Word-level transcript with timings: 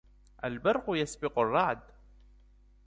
البرقُ 0.43 0.83
يسبقُ 0.89 1.39
الرعدَ 1.39 1.79